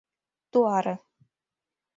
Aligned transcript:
—Туаре. 0.51 0.95